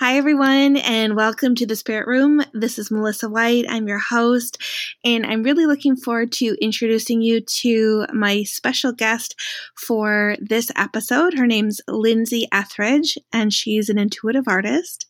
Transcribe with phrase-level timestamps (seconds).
[0.00, 2.40] Hi, everyone, and welcome to the Spirit Room.
[2.52, 3.64] This is Melissa White.
[3.68, 4.56] I'm your host,
[5.04, 9.34] and I'm really looking forward to introducing you to my special guest
[9.74, 11.36] for this episode.
[11.36, 15.04] Her name's Lindsay Ethridge, and she's an intuitive artist.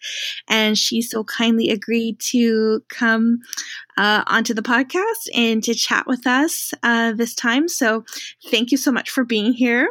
[0.48, 3.41] And she so kindly agreed to come
[3.98, 7.68] uh, onto the podcast and to chat with us uh, this time.
[7.68, 8.07] So,
[8.46, 9.91] thank you so much for being here.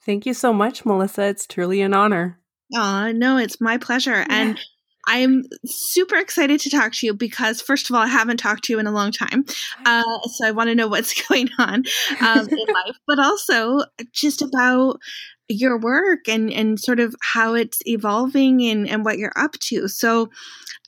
[0.00, 1.24] Thank you so much, Melissa.
[1.24, 2.39] It's truly an honor.
[2.74, 4.10] Oh, no, it's my pleasure.
[4.10, 4.26] Yeah.
[4.28, 4.60] And
[5.06, 8.72] I'm super excited to talk to you because, first of all, I haven't talked to
[8.72, 9.44] you in a long time.
[9.84, 10.02] Uh,
[10.34, 11.84] so I want to know what's going on
[12.20, 13.80] um, in life, but also
[14.12, 15.00] just about
[15.48, 19.88] your work and, and sort of how it's evolving and, and what you're up to.
[19.88, 20.30] So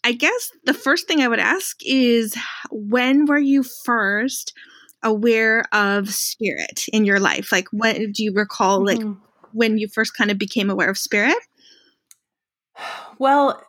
[0.04, 2.36] I guess the first thing I would ask is
[2.70, 4.52] when were you first
[5.02, 7.50] aware of spirit in your life?
[7.50, 9.18] Like, when do you recall, like, mm-hmm.
[9.52, 11.36] when you first kind of became aware of spirit?
[13.18, 13.62] Well,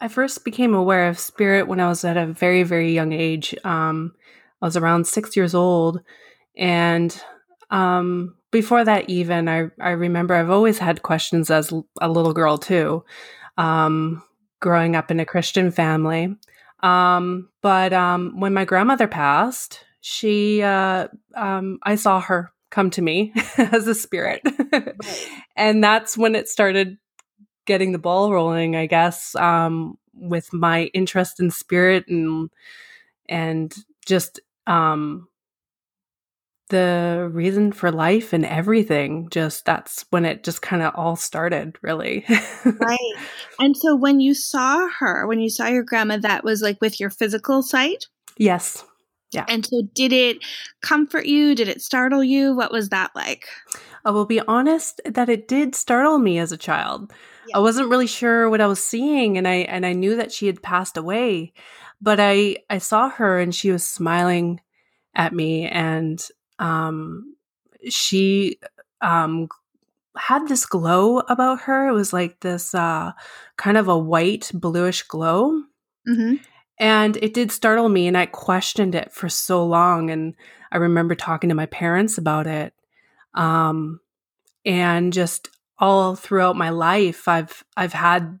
[0.00, 3.54] I first became aware of spirit when I was at a very, very young age.
[3.64, 4.14] Um,
[4.60, 6.00] I was around six years old.
[6.56, 7.18] And
[7.70, 12.58] um, before that, even, I, I remember I've always had questions as a little girl,
[12.58, 13.04] too,
[13.56, 14.22] um,
[14.60, 16.36] growing up in a Christian family.
[16.80, 23.02] Um, but um, when my grandmother passed, she, uh, um, I saw her come to
[23.02, 24.42] me as a spirit.
[25.56, 26.98] and that's when it started
[27.66, 32.50] getting the ball rolling, I guess, um, with my interest in spirit and
[33.28, 33.74] and
[34.06, 35.28] just um,
[36.68, 39.28] the reason for life and everything.
[39.30, 42.24] Just that's when it just kind of all started, really.
[42.64, 43.14] right.
[43.58, 47.00] And so when you saw her, when you saw your grandma, that was like with
[47.00, 48.06] your physical sight.
[48.36, 48.84] Yes.
[49.32, 49.44] Yeah.
[49.48, 50.38] And so did it
[50.80, 51.54] comfort you?
[51.54, 52.54] Did it startle you?
[52.54, 53.46] What was that like?
[54.04, 57.12] I will be honest that it did startle me as a child.
[57.52, 60.46] I wasn't really sure what I was seeing and I and I knew that she
[60.46, 61.52] had passed away.
[62.00, 64.60] But I I saw her and she was smiling
[65.14, 66.24] at me and
[66.58, 67.36] um
[67.88, 68.58] she
[69.00, 69.48] um
[70.16, 71.88] had this glow about her.
[71.88, 73.12] It was like this uh
[73.56, 75.62] kind of a white bluish glow.
[76.08, 76.34] Mm-hmm.
[76.78, 80.34] And it did startle me and I questioned it for so long and
[80.72, 82.72] I remember talking to my parents about it.
[83.34, 84.00] Um
[84.64, 88.38] and just all throughout my life I've I've had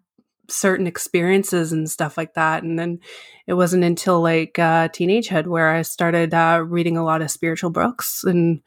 [0.48, 3.00] certain experiences and stuff like that and then
[3.46, 7.70] it wasn't until like uh, teenagehood where I started uh, reading a lot of spiritual
[7.70, 8.62] books and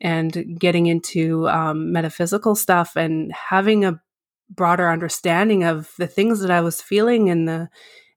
[0.00, 4.00] and getting into um, metaphysical stuff and having a
[4.48, 7.68] broader understanding of the things that I was feeling and the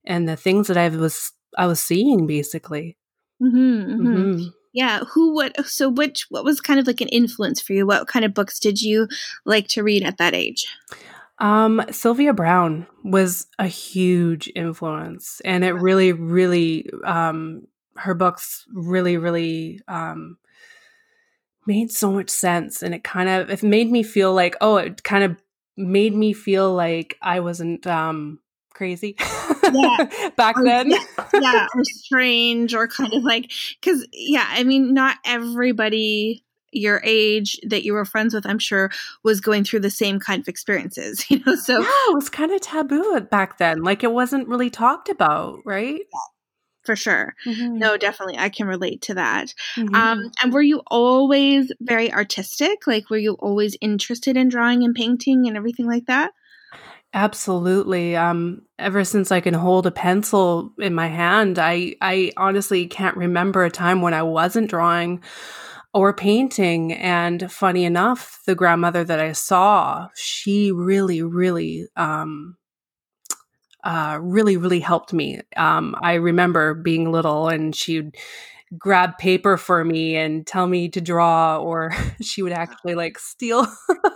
[0.05, 2.97] and the things that I was I was seeing basically.
[3.41, 4.07] Mm-hmm, mm-hmm.
[4.07, 7.85] Mm-hmm yeah who would so which what was kind of like an influence for you?
[7.85, 9.07] What kind of books did you
[9.45, 10.65] like to read at that age?
[11.39, 19.17] Um Sylvia Browne was a huge influence and it really really um her books really
[19.17, 20.37] really um
[21.65, 25.03] made so much sense and it kind of it made me feel like oh it
[25.03, 25.37] kind of
[25.77, 28.39] made me feel like i wasn't um
[28.73, 29.15] crazy
[29.71, 30.29] yeah.
[30.35, 30.91] back or, then.
[30.91, 31.03] yeah,
[31.33, 37.59] yeah, or strange, or kind of like, because, yeah, I mean, not everybody your age
[37.67, 38.91] that you were friends with, I'm sure,
[39.23, 41.55] was going through the same kind of experiences, you know?
[41.55, 43.83] So, yeah, it was kind of taboo back then.
[43.83, 45.99] Like, it wasn't really talked about, right?
[45.99, 46.19] Yeah
[46.83, 47.33] for sure.
[47.45, 47.77] Mm-hmm.
[47.77, 48.37] No, definitely.
[48.37, 49.53] I can relate to that.
[49.77, 49.95] Mm-hmm.
[49.95, 52.85] Um, and were you always very artistic?
[52.85, 56.31] Like, were you always interested in drawing and painting and everything like that?
[57.13, 58.15] Absolutely.
[58.15, 63.15] Um, ever since I can hold a pencil in my hand, I, I honestly can't
[63.15, 65.21] remember a time when I wasn't drawing
[65.93, 66.91] or painting.
[66.93, 72.57] And funny enough, the grandmother that I saw, she really, really, um,
[73.83, 75.41] uh, really, really helped me.
[75.57, 78.15] Um, I remember being little and she'd
[78.77, 81.91] grab paper for me and tell me to draw or
[82.21, 82.61] she would uh-huh.
[82.61, 83.67] actually like steal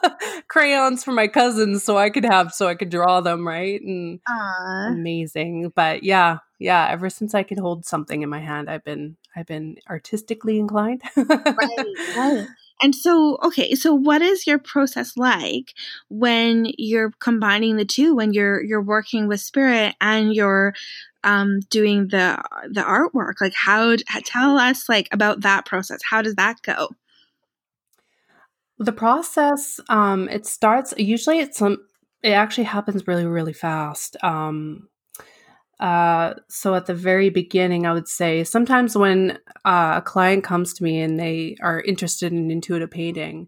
[0.48, 4.20] crayons from my cousins so I could have so I could draw them right and
[4.28, 4.94] Aww.
[4.94, 9.18] amazing but yeah yeah ever since I could hold something in my hand I've been
[9.36, 12.48] I've been artistically inclined right, right.
[12.82, 15.74] And so, okay, so what is your process like
[16.10, 18.16] when you're combining the two?
[18.16, 20.74] When you're you're working with spirit and you're
[21.24, 23.36] um, doing the the artwork?
[23.42, 23.96] Like, how
[24.26, 26.00] tell us like about that process?
[26.08, 26.90] How does that go?
[28.80, 31.80] The process um, it starts usually it's some
[32.22, 34.18] it actually happens really really fast.
[34.24, 34.88] Um,
[35.80, 40.74] uh, so at the very beginning, I would say sometimes when uh, a client comes
[40.74, 43.48] to me and they are interested in intuitive painting,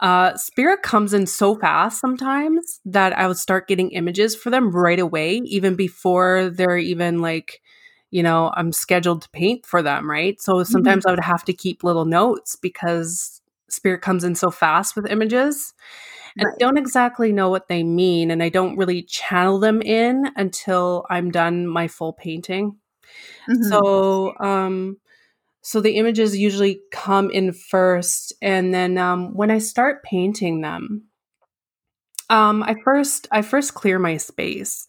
[0.00, 4.70] uh, spirit comes in so fast sometimes that I would start getting images for them
[4.70, 7.62] right away, even before they're even like,
[8.10, 10.40] you know, I'm scheduled to paint for them, right?
[10.40, 11.08] So sometimes mm-hmm.
[11.08, 15.74] I would have to keep little notes because spirit comes in so fast with images.
[16.36, 16.54] And right.
[16.54, 21.06] I don't exactly know what they mean, and I don't really channel them in until
[21.08, 22.76] I'm done my full painting.
[23.48, 23.68] Mm-hmm.
[23.68, 24.98] So, um,
[25.62, 31.04] so the images usually come in first, and then um, when I start painting them,
[32.28, 34.86] um, I first I first clear my space.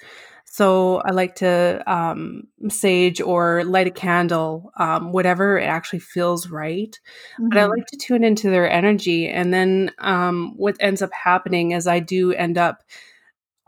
[0.50, 6.50] So I like to um, sage or light a candle, um, whatever it actually feels
[6.50, 7.00] right.
[7.34, 7.50] Mm-hmm.
[7.50, 7.72] But I mm-hmm.
[7.72, 12.00] like to tune into their energy, and then um, what ends up happening is I
[12.00, 12.82] do end up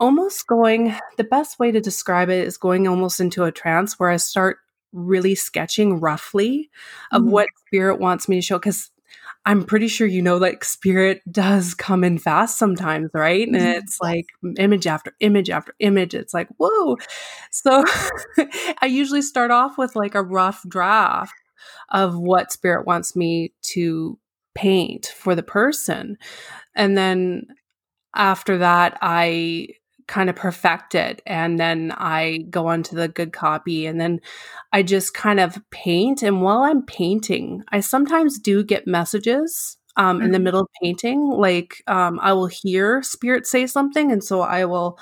[0.00, 0.96] almost going.
[1.16, 4.58] The best way to describe it is going almost into a trance where I start
[4.92, 6.70] really sketching roughly
[7.12, 7.30] of mm-hmm.
[7.30, 8.90] what spirit wants me to show because
[9.46, 13.46] I'm pretty sure you know like spirit does come in fast sometimes, right?
[13.46, 13.78] And mm-hmm.
[13.78, 14.26] it's like
[14.58, 16.14] image after image after image.
[16.14, 16.98] It's like, whoa.
[17.50, 17.84] So
[18.82, 21.32] I usually start off with like a rough draft
[21.88, 24.18] of what spirit wants me to
[24.54, 26.18] paint for the person.
[26.74, 27.46] And then
[28.14, 29.68] after that, I
[30.10, 34.20] kind of perfect it and then I go on to the good copy and then
[34.72, 40.16] I just kind of paint and while I'm painting I sometimes do get messages um,
[40.16, 40.24] mm-hmm.
[40.24, 40.44] in the mm-hmm.
[40.44, 44.98] middle of painting like um, I will hear spirit say something and so I will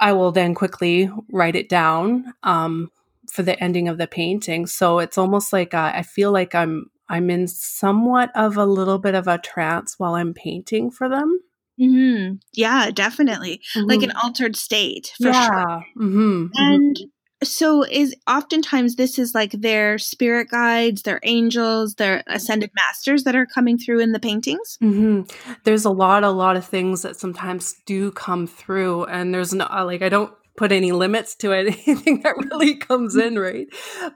[0.00, 2.90] I will then quickly write it down um,
[3.30, 6.86] for the ending of the painting so it's almost like uh, I feel like I'm
[7.10, 11.38] I'm in somewhat of a little bit of a trance while I'm painting for them
[11.80, 12.34] Mm-hmm.
[12.52, 13.60] Yeah, definitely.
[13.76, 13.88] Mm-hmm.
[13.88, 14.26] Like an mm-hmm.
[14.26, 15.46] altered state for yeah.
[15.46, 15.84] sure.
[15.98, 16.46] Mm-hmm.
[16.54, 16.96] And
[17.42, 23.34] so is oftentimes this is like their spirit guides, their angels, their ascended masters that
[23.34, 24.78] are coming through in the paintings.
[24.82, 25.22] Mm-hmm.
[25.64, 29.66] There's a lot, a lot of things that sometimes do come through, and there's no
[29.84, 33.66] like I don't put any limits to it, anything that really comes in, right?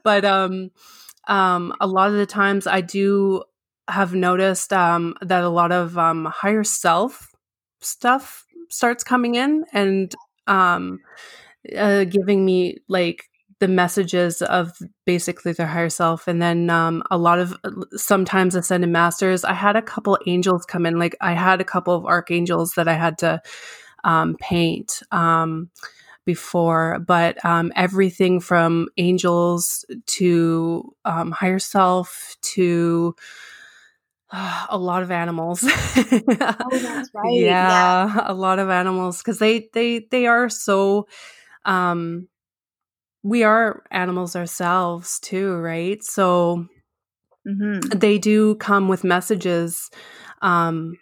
[0.04, 0.70] But um,
[1.26, 3.42] um, a lot of the times I do
[3.88, 7.32] have noticed um, that a lot of um, higher self
[7.80, 10.14] stuff starts coming in and
[10.46, 11.00] um,
[11.76, 13.24] uh, giving me like
[13.58, 14.72] the messages of
[15.06, 16.28] basically their higher self.
[16.28, 20.66] And then um, a lot of uh, sometimes ascended masters i had a couple angels
[20.66, 20.98] come in.
[20.98, 23.40] Like i had a couple of archangels that i had to
[24.04, 25.70] um, paint um,
[26.24, 26.98] before.
[26.98, 33.16] But um, everything from angels to um, higher self to
[34.68, 35.62] a lot of animals.
[35.64, 37.32] oh, that's right.
[37.32, 41.06] Yeah, yeah, a lot of animals because they they they are so.
[41.64, 42.28] Um,
[43.22, 46.02] we are animals ourselves too, right?
[46.04, 46.66] So
[47.46, 47.98] mm-hmm.
[47.98, 49.90] they do come with messages.
[50.42, 50.96] Um,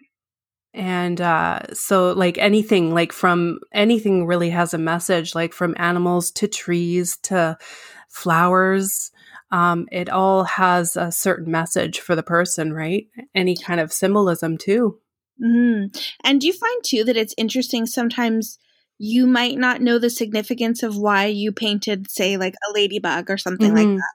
[0.72, 6.30] and uh, so like anything like from anything really has a message like from animals
[6.32, 7.56] to trees to
[8.08, 9.12] flowers
[9.50, 13.06] um, it all has a certain message for the person, right?
[13.34, 14.98] Any kind of symbolism too.
[15.42, 15.96] Mm-hmm.
[16.22, 18.58] And do you find too that it's interesting sometimes?
[18.98, 23.36] You might not know the significance of why you painted, say, like a ladybug or
[23.36, 23.94] something mm-hmm.
[23.94, 24.12] like that.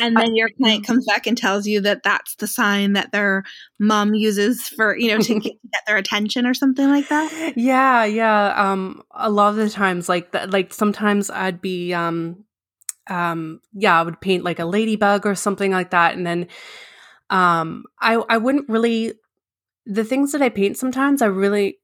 [0.00, 3.44] And then your client comes back and tells you that that's the sign that their
[3.78, 5.54] mom uses for, you know, to get,
[5.86, 7.52] their attention or something like that.
[7.56, 8.54] Yeah, yeah.
[8.56, 12.44] Um, a lot of the times, like, that, like sometimes I'd be um
[13.08, 16.46] um yeah i would paint like a ladybug or something like that and then
[17.30, 19.12] um i i wouldn't really
[19.86, 21.78] the things that i paint sometimes i really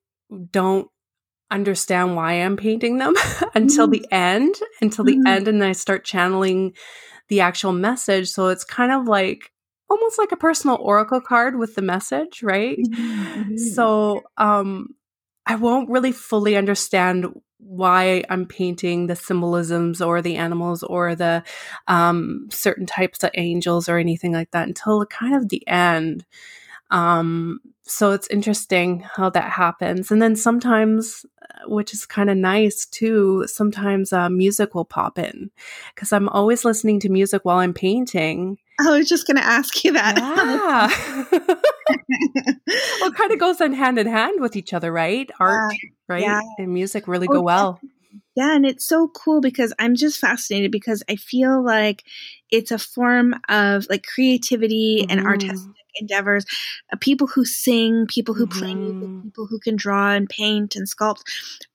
[0.51, 0.89] don't
[1.51, 3.15] understand why i'm painting them
[3.55, 4.03] until mm-hmm.
[4.03, 5.27] the end until the mm-hmm.
[5.27, 6.73] end and then i start channeling
[7.29, 9.51] the actual message so it's kind of like
[9.89, 13.57] almost like a personal oracle card with the message right mm-hmm.
[13.57, 14.89] so um
[15.47, 17.27] i won't really fully understand
[17.67, 21.43] why I'm painting the symbolisms or the animals or the
[21.89, 26.25] um, certain types of angels or anything like that until kind of the end.
[26.91, 30.11] Um, so it's interesting how that happens.
[30.11, 35.19] And then sometimes, uh, which is kind of nice too, sometimes uh, music will pop
[35.19, 35.51] in
[35.95, 38.59] because I'm always listening to music while I'm painting.
[38.81, 40.19] I was just going to ask you that.
[41.35, 41.61] Yeah.
[42.09, 45.31] well, it kind of goes on hand in hand with each other, right?
[45.41, 45.75] Art,
[46.09, 46.23] right?
[46.23, 46.41] Yeah.
[46.59, 47.81] And music really oh, go well.
[48.37, 52.05] Yeah, and it's so cool because I'm just fascinated because I feel like
[52.51, 55.19] it's a form of like creativity mm-hmm.
[55.19, 55.71] and artistic
[56.01, 56.45] endeavors.
[56.93, 58.59] Uh, people who sing, people who mm-hmm.
[58.59, 61.23] play music, people who can draw and paint and sculpt.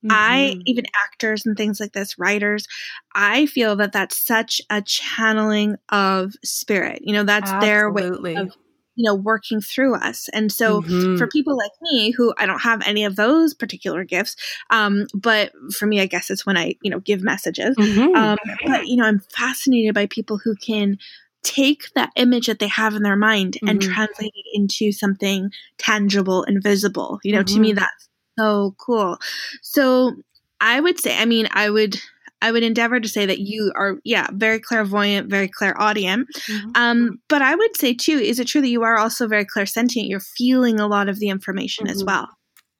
[0.04, 0.08] Mm-hmm.
[0.10, 2.66] I even actors and things like this, writers.
[3.14, 7.00] I feel that that's such a channeling of spirit.
[7.02, 8.34] You know, that's Absolutely.
[8.34, 8.56] their way of
[9.00, 11.16] you know working through us and so mm-hmm.
[11.16, 14.36] for people like me who i don't have any of those particular gifts
[14.68, 18.14] um, but for me i guess it's when i you know give messages mm-hmm.
[18.14, 20.98] um, but you know i'm fascinated by people who can
[21.42, 23.68] take that image that they have in their mind mm-hmm.
[23.68, 27.78] and translate it into something tangible and visible you know to me mm-hmm.
[27.78, 29.16] that's so cool
[29.62, 30.14] so
[30.60, 31.98] i would say i mean i would
[32.42, 36.28] I would endeavor to say that you are, yeah, very clairvoyant, very clairaudient.
[36.48, 36.70] Mm-hmm.
[36.74, 40.08] Um, but I would say too, is it true that you are also very clairsentient?
[40.08, 41.96] You're feeling a lot of the information mm-hmm.
[41.96, 42.28] as well.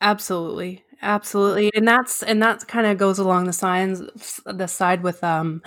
[0.01, 4.01] Absolutely, absolutely, and that's and that kind of goes along the signs,
[4.47, 5.61] the side with um,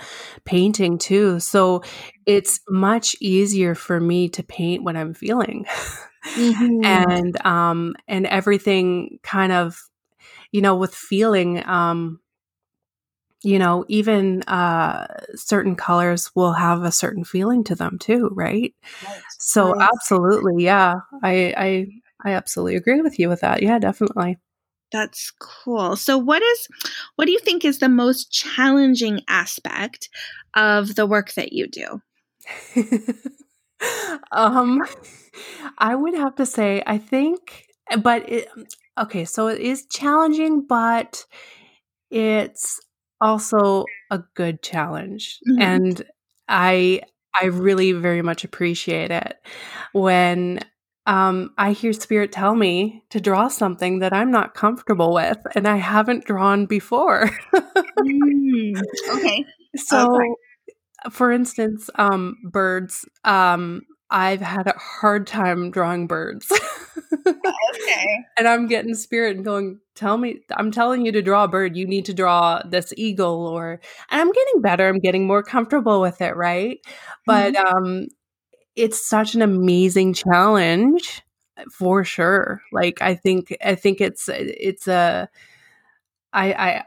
[0.44, 1.38] painting too.
[1.38, 1.84] So
[2.26, 5.66] it's much easier for me to paint when I'm feeling,
[6.34, 6.84] mm-hmm.
[6.84, 9.78] and um, and everything kind of,
[10.50, 12.18] you know, with feeling um
[13.44, 18.74] you know, even uh, certain colors will have a certain feeling to them too, right?
[19.04, 19.22] right.
[19.38, 19.88] So right.
[19.92, 21.86] absolutely, yeah, I, I
[22.24, 23.62] I absolutely agree with you with that.
[23.62, 24.38] Yeah, definitely.
[24.92, 25.96] That's cool.
[25.96, 26.68] So what is
[27.16, 30.08] what do you think is the most challenging aspect
[30.54, 32.00] of the work that you do?
[34.32, 34.80] um
[35.78, 37.66] I would have to say I think
[38.02, 38.48] but it,
[38.98, 41.24] okay, so it is challenging but
[42.10, 42.80] it's
[43.20, 45.38] also a good challenge.
[45.48, 45.62] Mm-hmm.
[45.62, 46.02] And
[46.48, 47.02] I
[47.40, 49.36] I really very much appreciate it
[49.92, 50.60] when
[51.06, 55.68] um, I hear spirit tell me to draw something that I'm not comfortable with and
[55.68, 57.30] I haven't drawn before.
[57.98, 59.44] mm, okay.
[59.76, 61.10] So, okay.
[61.10, 63.06] for instance, um, birds.
[63.24, 66.50] Um, I've had a hard time drawing birds.
[67.84, 68.24] okay.
[68.36, 71.76] And I'm getting spirit and going, tell me, I'm telling you to draw a bird.
[71.76, 74.88] You need to draw this eagle or, and I'm getting better.
[74.88, 76.34] I'm getting more comfortable with it.
[76.34, 76.80] Right.
[77.26, 77.76] But, mm-hmm.
[77.76, 78.08] um,
[78.76, 81.22] it's such an amazing challenge
[81.70, 82.60] for sure.
[82.72, 85.28] Like, I think, I think it's, it's a,
[86.32, 86.84] I, I,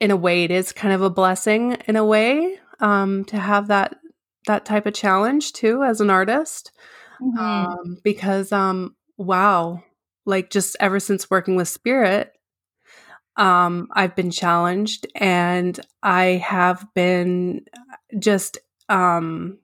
[0.00, 3.68] in a way, it is kind of a blessing in a way, um, to have
[3.68, 3.98] that,
[4.46, 6.72] that type of challenge too as an artist.
[7.20, 7.38] Mm-hmm.
[7.38, 9.84] Um, because, um, wow,
[10.24, 12.32] like just ever since working with spirit,
[13.36, 17.64] um, I've been challenged and I have been
[18.18, 19.58] just, um,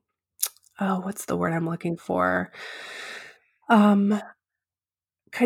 [0.80, 2.50] oh, what's the word I'm looking for?
[3.68, 4.20] Um,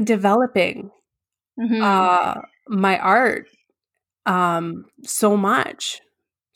[0.04, 0.90] developing
[1.58, 1.82] mm-hmm.
[1.82, 2.34] uh,
[2.68, 3.48] my art
[4.26, 6.00] um, so much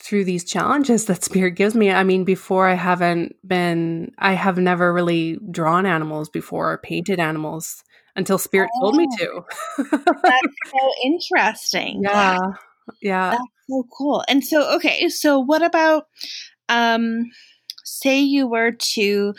[0.00, 1.90] through these challenges that spirit gives me.
[1.90, 7.18] I mean, before I haven't been, I have never really drawn animals before or painted
[7.18, 7.82] animals
[8.16, 9.16] until spirit oh, told me oh.
[9.18, 9.44] to.
[10.22, 12.02] that's so interesting.
[12.02, 12.38] Yeah.
[13.02, 13.30] Yeah.
[13.30, 14.24] That's so cool.
[14.28, 15.08] And so, okay.
[15.08, 16.06] So what about,
[16.68, 17.24] um,
[17.84, 19.34] say you were to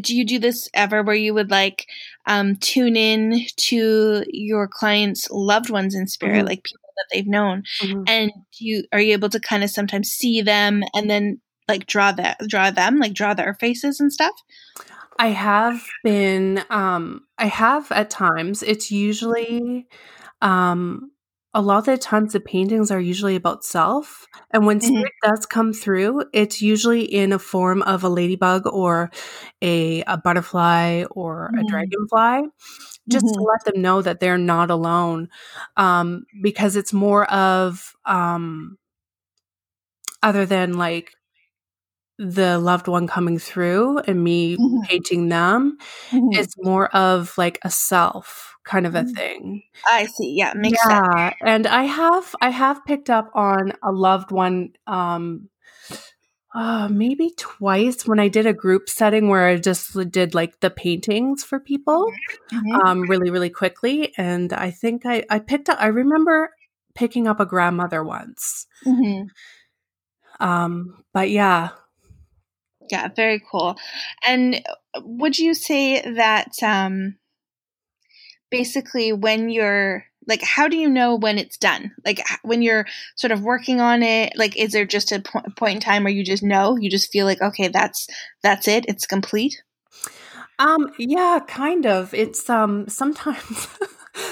[0.00, 1.86] do you do this ever where you would like
[2.26, 6.46] um, tune in to your clients loved ones in spirit mm-hmm.
[6.46, 8.02] like people that they've known mm-hmm.
[8.06, 12.12] and you are you able to kind of sometimes see them and then like draw
[12.12, 14.34] that draw them like draw their faces and stuff
[15.18, 19.86] i have been um i have at times it's usually
[20.42, 21.10] um
[21.52, 24.94] a lot of the times the paintings are usually about self and when mm-hmm.
[24.94, 29.10] spirit does come through it's usually in a form of a ladybug or
[29.62, 31.66] a, a butterfly or mm-hmm.
[31.66, 32.48] a dragonfly
[33.08, 33.34] just mm-hmm.
[33.34, 35.28] to let them know that they're not alone
[35.76, 38.78] um, because it's more of um,
[40.22, 41.14] other than like
[42.20, 44.80] the loved one coming through and me mm-hmm.
[44.82, 45.78] painting them
[46.10, 46.28] mm-hmm.
[46.32, 49.14] it's more of like a self kind of a mm.
[49.14, 51.36] thing i see yeah makes yeah sense.
[51.40, 55.48] and i have i have picked up on a loved one um
[56.52, 60.70] uh, maybe twice when I did a group setting where I just did like the
[60.70, 62.10] paintings for people
[62.52, 62.74] mm-hmm.
[62.74, 64.12] um, really, really quickly.
[64.16, 66.50] And I think I, I picked up, I remember
[66.96, 68.66] picking up a grandmother once.
[68.84, 70.44] Mm-hmm.
[70.44, 71.70] Um, but yeah.
[72.90, 73.76] Yeah, very cool.
[74.26, 74.62] And
[75.02, 77.16] would you say that um,
[78.50, 81.92] basically when you're like how do you know when it's done?
[82.04, 85.76] Like when you're sort of working on it like is there just a po- point
[85.76, 86.76] in time where you just know?
[86.76, 88.06] You just feel like okay that's
[88.42, 88.84] that's it?
[88.86, 89.62] It's complete?
[90.58, 92.12] Um yeah kind of.
[92.12, 93.68] It's um sometimes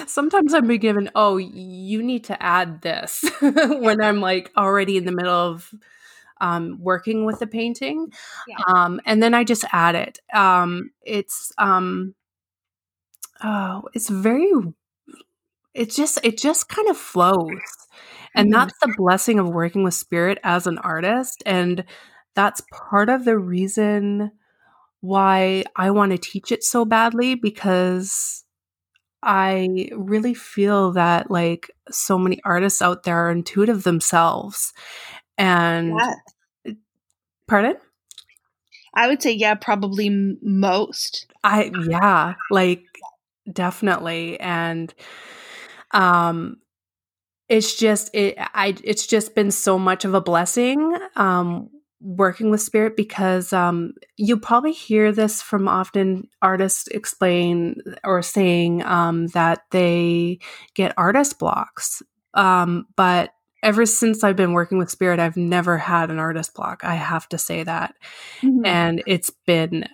[0.06, 5.12] sometimes i'm given oh you need to add this when i'm like already in the
[5.12, 5.72] middle of
[6.40, 8.08] um, working with the painting
[8.46, 8.56] yeah.
[8.68, 12.14] um, and then i just add it um, it's um,
[13.42, 14.52] oh it's very
[15.74, 17.48] it just it just kind of flows
[18.34, 18.52] and mm-hmm.
[18.52, 21.84] that's the blessing of working with spirit as an artist and
[22.34, 24.30] that's part of the reason
[25.00, 28.44] why I want to teach it so badly because
[29.22, 34.72] I really feel that like so many artists out there are intuitive themselves.
[35.38, 35.98] And
[36.64, 36.72] yeah.
[37.46, 37.76] pardon?
[38.94, 41.26] I would say, yeah, probably m- most.
[41.44, 42.82] I, yeah, like
[43.50, 44.38] definitely.
[44.40, 44.92] And,
[45.92, 46.58] um,
[47.48, 52.60] it's just it i it's just been so much of a blessing um working with
[52.60, 59.62] spirit because um, you'll probably hear this from often artists explain or saying um, that
[59.70, 60.38] they
[60.74, 62.02] get artist blocks.
[62.34, 63.30] Um, but
[63.62, 66.84] ever since I've been working with spirit, I've never had an artist block.
[66.84, 67.94] I have to say that.
[68.40, 68.64] Mm-hmm.
[68.64, 69.86] And it's been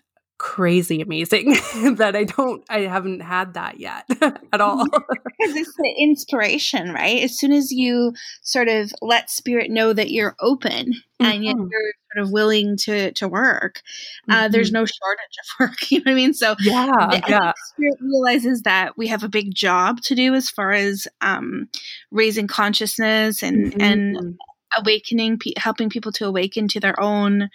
[0.44, 1.52] crazy amazing
[1.96, 4.04] that I don't I haven't had that yet
[4.52, 4.84] at all.
[4.90, 7.22] because it's the inspiration, right?
[7.22, 11.24] As soon as you sort of let spirit know that you're open mm-hmm.
[11.24, 13.80] and you're sort of willing to to work,
[14.28, 14.52] uh, mm-hmm.
[14.52, 15.90] there's no shortage of work.
[15.90, 16.34] You know what I mean?
[16.34, 17.52] So yeah, yeah.
[17.72, 21.70] spirit realizes that we have a big job to do as far as um,
[22.10, 23.80] raising consciousness and mm-hmm.
[23.80, 24.38] and
[24.76, 27.50] awakening, helping people to awaken to their own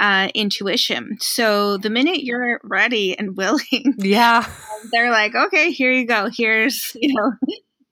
[0.00, 1.16] uh, intuition.
[1.20, 4.48] So the minute you're ready and willing, yeah,
[4.92, 6.28] they're like, okay, here you go.
[6.34, 7.32] Here's you know,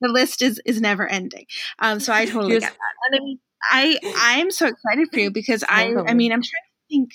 [0.01, 1.45] the list is is never ending.
[1.79, 3.11] Um, so I totally Here's- get that.
[3.11, 6.43] And I mean, I I'm so excited for you because I I mean I'm trying
[6.43, 7.11] to think.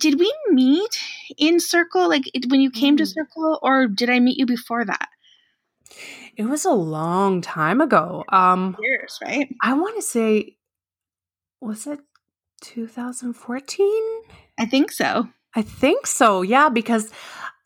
[0.00, 0.98] Did we meet
[1.36, 3.12] in Circle like when you came to mm.
[3.12, 5.08] Circle, or did I meet you before that?
[6.36, 8.24] It was a long time ago.
[8.28, 9.48] Um years, right?
[9.62, 10.56] I want to say
[11.60, 12.00] was it
[12.62, 14.22] 2014?
[14.58, 15.28] I think so.
[15.54, 16.42] I think so.
[16.42, 17.10] Yeah, because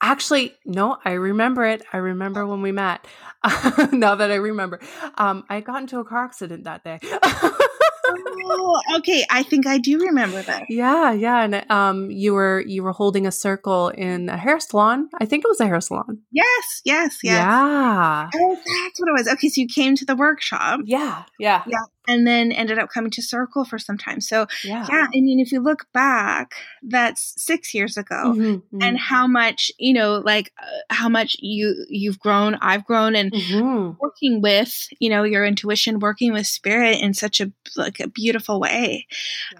[0.02, 1.82] actually, no, I remember it.
[1.92, 3.06] I remember when we met.
[3.92, 4.80] now that I remember,
[5.16, 6.98] um, I got into a car accident that day.
[8.08, 9.24] oh, okay.
[9.30, 10.64] I think I do remember that.
[10.68, 11.42] Yeah, yeah.
[11.44, 15.08] And um, you were you were holding a circle in a hair salon.
[15.20, 16.20] I think it was a hair salon.
[16.30, 17.36] Yes, yes, yes.
[17.36, 18.28] Yeah.
[18.34, 19.28] Oh, that's what it was.
[19.28, 20.80] Okay, so you came to the workshop.
[20.84, 24.20] Yeah, yeah, yeah and then ended up coming to Circle for some time.
[24.20, 28.82] So, yeah, yeah I mean, if you look back, that's six years ago, mm-hmm, mm-hmm.
[28.82, 33.30] and how much you know, like uh, how much you you've grown, I've grown, and
[33.32, 33.92] mm-hmm.
[34.00, 38.58] working with you know your intuition, working with spirit in such a like a beautiful
[38.58, 39.06] way.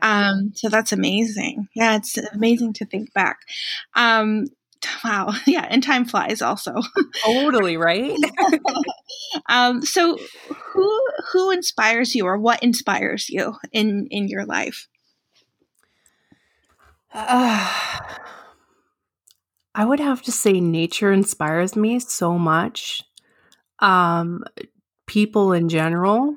[0.03, 1.69] Um, so that's amazing.
[1.75, 3.41] Yeah, it's amazing to think back.
[3.95, 4.47] Um,
[5.05, 5.33] wow.
[5.47, 6.75] Yeah and time flies also.
[7.25, 8.17] Totally right?
[9.49, 10.19] Um so
[10.73, 11.01] who
[11.33, 14.89] who inspires you or what inspires you in in your life?
[17.13, 17.99] Uh,
[19.75, 23.03] i would have to say nature inspires me so much.
[23.81, 24.45] Um
[25.07, 26.37] people in general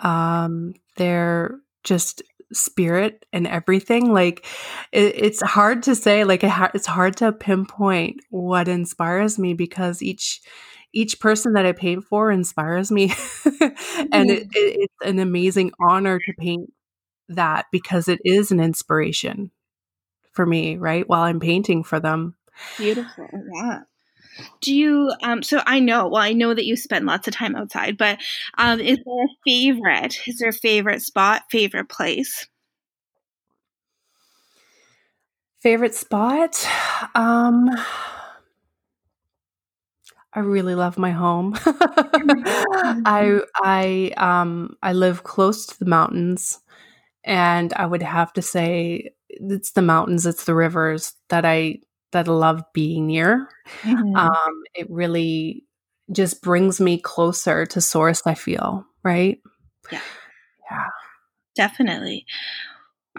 [0.00, 4.46] um they're just spirit and everything like
[4.92, 9.54] it, it's hard to say like it ha- it's hard to pinpoint what inspires me
[9.54, 10.40] because each
[10.92, 13.12] each person that i paint for inspires me.
[14.12, 14.30] And mm-hmm.
[14.30, 16.72] it, it, it's an amazing honor to paint
[17.28, 19.50] that because it is an inspiration
[20.32, 22.36] for me right while i'm painting for them.
[22.76, 23.80] Beautiful yeah
[24.60, 27.54] do you um so i know well i know that you spend lots of time
[27.54, 28.18] outside but
[28.58, 32.46] um is there a favorite is there a favorite spot favorite place
[35.60, 36.66] favorite spot
[37.14, 37.70] um
[40.34, 41.54] I really love my home.
[41.64, 46.58] I I um I live close to the mountains
[47.24, 51.78] and I would have to say it's the mountains, it's the rivers that I
[52.14, 53.48] that I love being near.
[53.82, 54.16] Mm-hmm.
[54.16, 55.64] Um, it really
[56.10, 59.40] just brings me closer to source, I feel, right?
[59.92, 60.00] Yeah.
[60.70, 60.86] Yeah.
[61.54, 62.26] Definitely.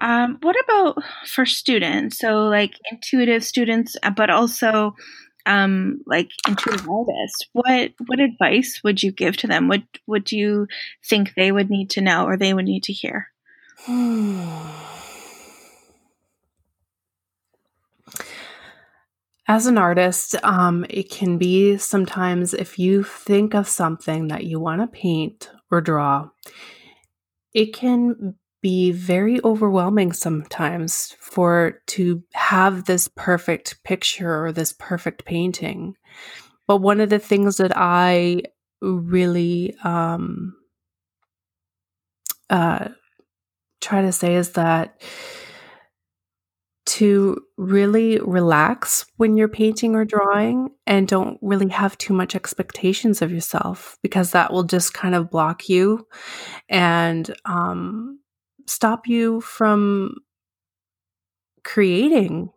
[0.02, 2.18] Um, what about for students?
[2.18, 4.96] So, like intuitive students, uh, but also
[5.46, 7.48] um, like intuitive artists.
[7.54, 9.68] What what advice would you give to them?
[9.68, 10.68] What would you
[11.08, 13.28] think they would need to know or they would need to hear?
[19.48, 24.60] As an artist, um, it can be sometimes if you think of something that you
[24.60, 26.30] want to paint or draw,
[27.54, 35.24] it can be very overwhelming sometimes for to have this perfect picture or this perfect
[35.26, 35.94] painting.
[36.66, 38.42] But one of the things that I
[38.82, 40.56] really um,
[42.50, 42.90] uh,
[43.82, 45.00] try to say is that
[46.86, 53.22] to really relax when you're painting or drawing and don't really have too much expectations
[53.22, 56.08] of yourself because that will just kind of block you
[56.70, 58.20] and um,
[58.68, 60.16] stop you from
[61.64, 62.52] creating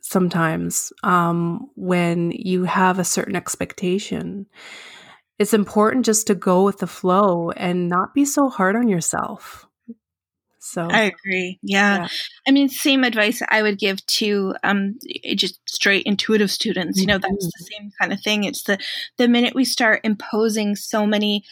[0.00, 4.46] sometimes um, when you have a certain expectation.
[5.38, 9.65] It's important just to go with the flow and not be so hard on yourself.
[10.66, 11.58] So I agree.
[11.62, 11.98] Yeah.
[11.98, 12.08] yeah.
[12.46, 14.98] I mean, same advice I would give to um,
[15.34, 17.00] just straight intuitive students.
[17.00, 17.46] You know, that's mm-hmm.
[17.58, 18.44] the same kind of thing.
[18.44, 18.78] It's the
[19.16, 21.44] the minute we start imposing so many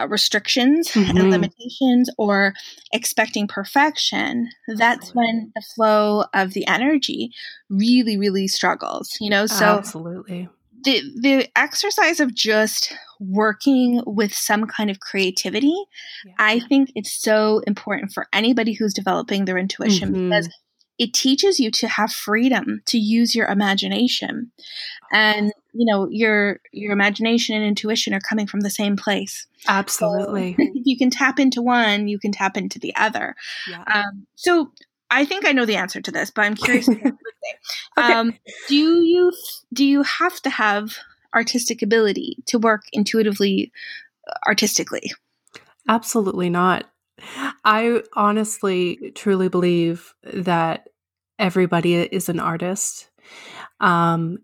[0.00, 1.16] uh, restrictions mm-hmm.
[1.16, 2.54] and limitations or
[2.92, 5.22] expecting perfection, that's Absolutely.
[5.26, 7.32] when the flow of the energy
[7.68, 9.16] really, really struggles.
[9.20, 10.48] You know, so Absolutely
[10.84, 15.74] the the exercise of just working with some kind of creativity
[16.24, 16.32] yeah.
[16.38, 20.28] i think it's so important for anybody who's developing their intuition mm-hmm.
[20.28, 20.48] because
[20.98, 24.52] it teaches you to have freedom to use your imagination
[25.12, 30.54] and you know your your imagination and intuition are coming from the same place absolutely
[30.54, 33.34] so if you can tap into one you can tap into the other
[33.68, 33.84] yeah.
[33.92, 34.70] um, so
[35.12, 36.88] I think I know the answer to this, but I'm curious.
[37.98, 38.12] okay.
[38.12, 38.34] um,
[38.68, 39.32] do you
[39.72, 40.96] do you have to have
[41.34, 43.72] artistic ability to work intuitively,
[44.28, 45.12] uh, artistically?
[45.88, 46.88] Absolutely not.
[47.64, 50.88] I honestly, truly believe that
[51.38, 53.10] everybody is an artist.
[53.80, 54.38] Um,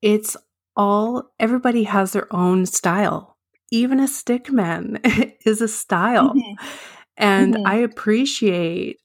[0.00, 0.36] it's
[0.76, 3.36] all everybody has their own style.
[3.70, 5.00] Even a stick man
[5.46, 6.34] is a style.
[6.34, 6.66] Mm-hmm.
[7.16, 7.66] And mm-hmm.
[7.66, 8.98] I appreciate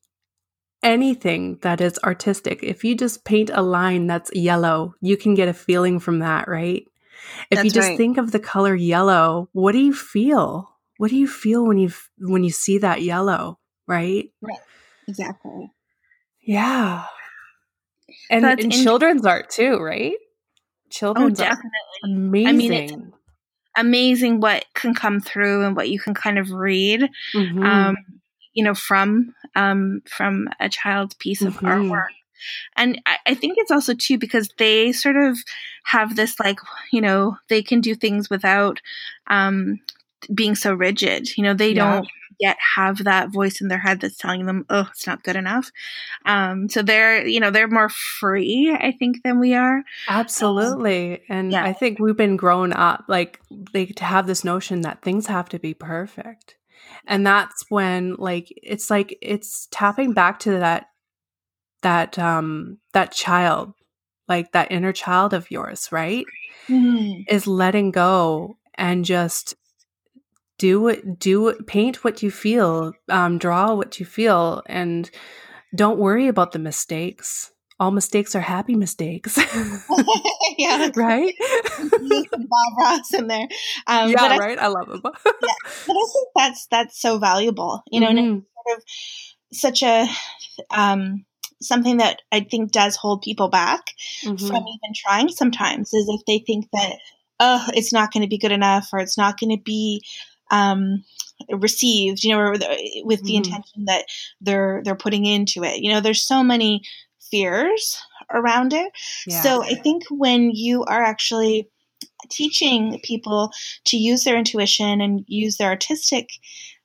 [0.84, 2.60] anything that is artistic.
[2.64, 6.48] If you just paint a line that's yellow, you can get a feeling from that,
[6.48, 6.86] right?
[7.50, 7.98] If that's you just right.
[7.98, 10.70] think of the color yellow, what do you feel?
[10.98, 14.32] What do you feel when you when you see that yellow, right?
[14.42, 14.60] Right.
[15.08, 15.72] Exactly.
[16.42, 17.06] Yeah.
[18.30, 20.16] And in children's art too, right?
[20.90, 21.70] Children's oh, definitely.
[22.04, 22.48] amazing.
[22.48, 23.14] I mean,
[23.78, 27.10] amazing what can come through and what you can kind of read.
[27.36, 27.64] Mm-hmm.
[27.64, 27.96] Um,
[28.58, 31.68] you know, from um, from a child's piece of mm-hmm.
[31.68, 32.08] artwork.
[32.76, 35.38] And I, I think it's also too because they sort of
[35.86, 36.60] have this like,
[36.92, 38.82] you know, they can do things without
[39.28, 39.80] um,
[40.34, 41.38] being so rigid.
[41.38, 41.94] You know, they yeah.
[41.94, 42.08] don't
[42.40, 45.70] yet have that voice in their head that's telling them, "Oh, it's not good enough."
[46.26, 49.84] Um, so they're, you know, they're more free, I think, than we are.
[50.08, 51.64] Absolutely, um, and yeah.
[51.64, 55.50] I think we've been grown up like they to have this notion that things have
[55.50, 56.57] to be perfect
[57.08, 60.88] and that's when like it's like it's tapping back to that
[61.82, 63.74] that um that child
[64.28, 66.26] like that inner child of yours right
[66.68, 67.22] mm-hmm.
[67.28, 69.56] is letting go and just
[70.58, 75.10] do it do it paint what you feel um draw what you feel and
[75.76, 79.38] don't worry about the mistakes all mistakes are happy mistakes.
[80.58, 81.34] yeah, right.
[81.80, 83.48] Bob Ross in there.
[83.86, 84.60] Um, yeah, I, right.
[84.60, 85.02] I love him.
[85.06, 85.12] yeah,
[85.86, 87.84] but I think that's that's so valuable.
[87.92, 88.40] You know, mm-hmm.
[88.40, 88.84] sort of
[89.54, 90.08] such a
[90.72, 91.26] um,
[91.62, 93.92] something that I think does hold people back
[94.24, 94.48] mm-hmm.
[94.48, 95.30] from even trying.
[95.30, 96.94] Sometimes is if they think that
[97.40, 100.04] oh, it's not going to be good enough, or it's not going to be
[100.50, 101.04] um,
[101.50, 102.52] received, you know,
[103.04, 103.38] with the mm.
[103.38, 104.06] intention that
[104.42, 105.82] they're they're putting into it.
[105.82, 106.82] You know, there's so many
[107.30, 107.98] fears
[108.34, 108.92] around it.
[109.26, 109.42] Yeah.
[109.42, 111.70] So I think when you are actually
[112.30, 113.52] teaching people
[113.86, 116.30] to use their intuition and use their artistic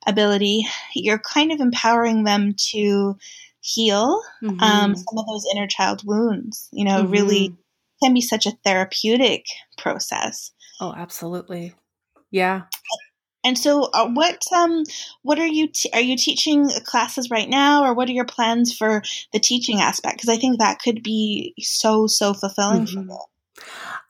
[0.05, 3.17] ability, you're kind of empowering them to
[3.61, 4.63] heal um, mm-hmm.
[4.63, 6.67] um, some of those inner child wounds.
[6.71, 7.11] You know, mm-hmm.
[7.11, 7.55] really
[8.01, 9.45] can be such a therapeutic
[9.77, 10.51] process.
[10.79, 11.73] Oh, absolutely.
[12.31, 12.63] Yeah.
[13.43, 14.83] And so, uh, what um,
[15.21, 19.01] what are you are you teaching classes right now, or what are your plans for
[19.31, 20.17] the teaching aspect?
[20.17, 23.07] Because I think that could be so so fulfilling mm-hmm.
[23.07, 23.19] for you.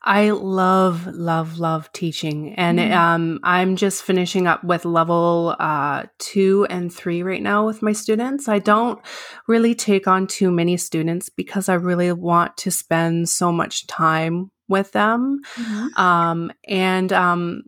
[0.06, 2.54] I love, love, love teaching.
[2.56, 7.65] And mm um, I'm just finishing up with level uh, two and three right now
[7.65, 8.48] with my students.
[8.48, 9.00] I don't
[9.48, 14.52] really take on too many students because I really want to spend so much time
[14.67, 15.39] with them.
[15.56, 16.02] Mm-hmm.
[16.02, 17.63] Um, and um,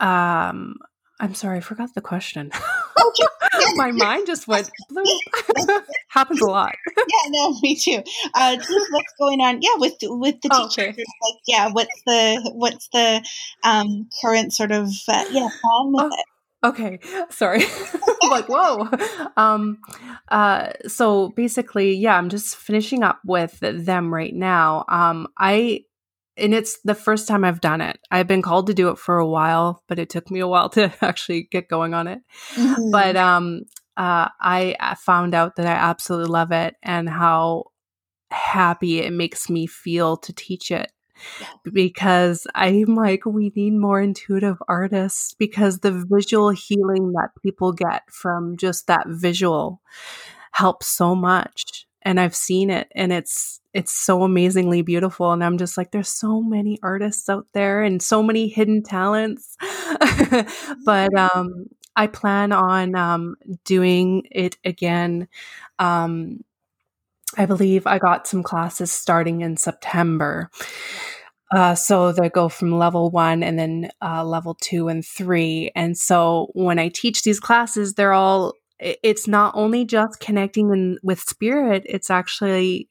[0.00, 0.76] um,
[1.20, 2.50] I'm sorry, I forgot the question.
[3.76, 4.70] My mind just went
[6.08, 6.74] Happens a lot.
[6.96, 8.02] yeah, no, me too.
[8.34, 8.56] Uh,
[8.90, 9.60] what's going on?
[9.62, 11.04] Yeah, with with the oh, teachers, okay.
[11.22, 13.24] like, yeah, what's the what's the
[13.64, 16.24] um, current sort of uh, yeah plan with oh, it?
[16.62, 16.98] Okay,
[17.30, 17.60] sorry.
[18.30, 18.88] like, whoa.
[19.36, 19.78] Um,
[20.28, 24.84] uh, so basically, yeah, I'm just finishing up with them right now.
[24.88, 25.84] Um, I
[26.40, 27.98] and it's the first time I've done it.
[28.10, 30.68] I've been called to do it for a while, but it took me a while
[30.70, 32.20] to actually get going on it.
[32.54, 32.90] Mm-hmm.
[32.90, 33.62] But um,
[33.96, 37.64] uh, I found out that I absolutely love it and how
[38.30, 40.90] happy it makes me feel to teach it.
[41.70, 48.02] Because I'm like, we need more intuitive artists because the visual healing that people get
[48.10, 49.82] from just that visual
[50.52, 51.86] helps so much.
[52.02, 56.08] And I've seen it and it's it's so amazingly beautiful and I'm just like there's
[56.08, 59.56] so many artists out there and so many hidden talents.
[60.84, 65.28] but um I plan on um doing it again
[65.78, 66.40] um
[67.36, 70.50] I believe I got some classes starting in September.
[71.52, 75.70] Uh, so they go from level one and then uh, level two and three.
[75.74, 80.98] And so when I teach these classes, they're all, it's not only just connecting in,
[81.02, 82.88] with spirit, it's actually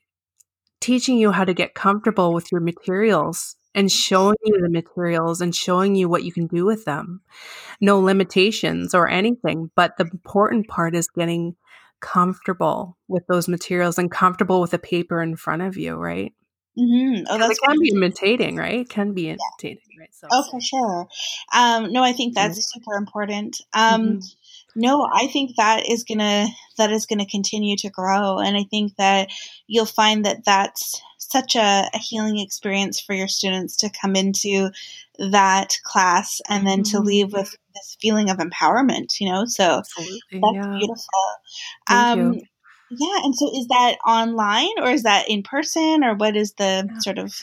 [0.80, 5.56] teaching you how to get comfortable with your materials and showing you the materials and
[5.56, 7.22] showing you what you can do with them.
[7.82, 9.72] No limitations or anything.
[9.76, 11.56] But the important part is getting
[12.00, 16.34] comfortable with those materials and comfortable with the paper in front of you, right?
[16.78, 17.24] Mm-hmm.
[17.30, 18.82] Oh, that's it can be imitating, right?
[18.82, 20.00] It can be imitating, yeah.
[20.00, 20.14] right?
[20.14, 21.08] So, oh, for sure.
[21.54, 22.80] Um, no, I think that's mm-hmm.
[22.80, 23.58] super important.
[23.74, 24.18] Um, mm-hmm.
[24.76, 28.96] No, I think that is gonna that is gonna continue to grow, and I think
[28.98, 29.30] that
[29.68, 34.70] you'll find that that's such a, a healing experience for your students to come into
[35.32, 37.38] that class and then to leave mm-hmm.
[37.38, 39.20] with this feeling of empowerment.
[39.20, 40.78] You know, so Absolutely, that's yeah.
[40.78, 41.06] beautiful.
[41.88, 42.42] Thank um, you.
[42.92, 46.88] Yeah, and so is that online or is that in person or what is the
[46.90, 47.00] yeah.
[47.00, 47.34] sort of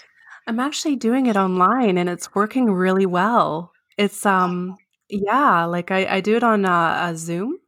[0.47, 3.73] I'm actually doing it online and it's working really well.
[3.97, 4.77] It's um
[5.09, 7.59] yeah, like I, I do it on a, a Zoom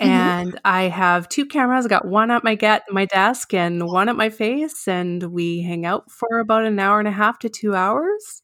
[0.00, 0.10] mm-hmm.
[0.10, 0.58] and mm-hmm.
[0.64, 1.86] I have two cameras.
[1.86, 5.62] I got one at my get my desk and one at my face, and we
[5.62, 8.42] hang out for about an hour and a half to two hours.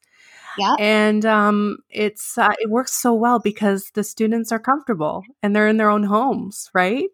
[0.58, 5.54] Yeah, and um, it's uh, it works so well because the students are comfortable and
[5.54, 7.08] they're in their own homes, right?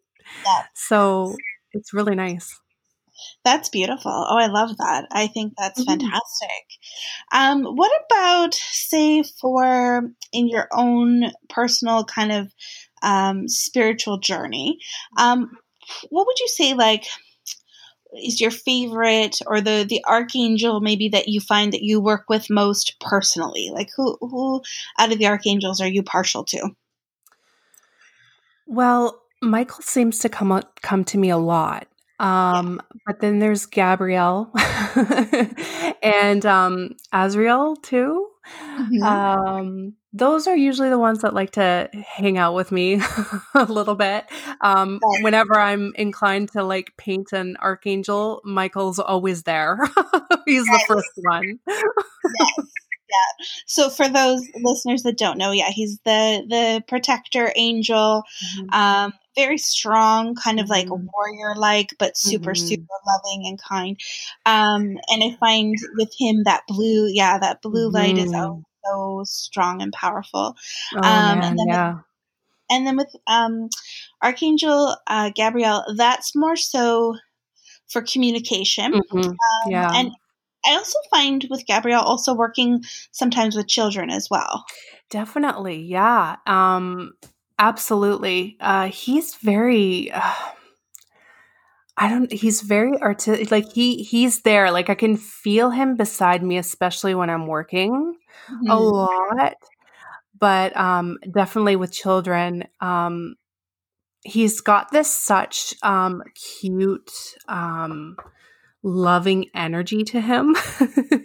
[0.46, 0.62] Yeah.
[0.74, 1.36] So
[1.72, 2.58] it's really nice.
[3.44, 4.10] That's beautiful.
[4.12, 5.06] Oh, I love that.
[5.12, 6.00] I think that's mm-hmm.
[6.00, 6.64] fantastic.
[7.32, 12.52] Um, what about, say, for in your own personal kind of
[13.02, 14.78] um, spiritual journey?
[15.16, 15.50] Um,
[16.08, 17.04] what would you say, like,
[18.16, 22.48] is your favorite or the the archangel maybe that you find that you work with
[22.48, 23.70] most personally?
[23.72, 24.62] Like, who who
[24.98, 26.70] out of the archangels are you partial to?
[28.66, 31.86] Well, Michael seems to come up, come to me a lot.
[32.18, 33.00] Um, yeah.
[33.06, 34.52] but then there's Gabriel
[36.02, 38.28] and um Azrael too.
[38.46, 39.02] Mm-hmm.
[39.02, 43.00] Um, those are usually the ones that like to hang out with me
[43.54, 44.26] a little bit.
[44.60, 49.78] Um, whenever I'm inclined to like paint an archangel, Michael's always there.
[50.46, 50.86] He's yes.
[50.86, 51.58] the first one.
[51.66, 52.66] yes
[53.14, 53.46] yeah.
[53.66, 58.22] So for those listeners that don't know, yeah, he's the the protector angel.
[58.58, 58.74] Mm-hmm.
[58.74, 61.06] Um, very strong, kind of like mm-hmm.
[61.12, 62.66] warrior like, but super, mm-hmm.
[62.68, 63.98] super loving and kind.
[64.46, 68.60] Um, and I find with him that blue, yeah, that blue light is so, mm-hmm.
[68.84, 70.54] so strong and powerful.
[70.94, 71.94] Oh, um, man, and then yeah.
[71.94, 72.04] With,
[72.70, 73.68] and then with um,
[74.22, 77.16] Archangel uh, Gabriel, that's more so
[77.88, 78.92] for communication.
[78.92, 79.18] Mm-hmm.
[79.18, 79.34] Um,
[79.68, 79.90] yeah.
[79.92, 80.12] And
[80.66, 84.64] I also find with Gabriel also working sometimes with children as well.
[85.10, 86.36] Definitely, yeah.
[86.46, 87.12] Um,
[87.58, 88.56] absolutely.
[88.60, 90.10] Uh, he's very.
[90.10, 90.32] Uh,
[91.96, 92.32] I don't.
[92.32, 93.50] He's very artistic.
[93.50, 94.70] Like he he's there.
[94.70, 98.16] Like I can feel him beside me, especially when I'm working
[98.50, 98.70] mm-hmm.
[98.70, 99.54] a lot.
[100.38, 103.36] But um, definitely with children, um,
[104.24, 106.22] he's got this such um,
[106.60, 107.12] cute.
[107.46, 108.16] Um,
[108.84, 110.54] loving energy to him.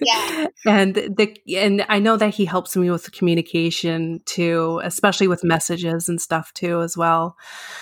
[0.01, 0.47] Yeah.
[0.65, 6.09] and the and I know that he helps me with communication too, especially with messages
[6.09, 7.35] and stuff too as well.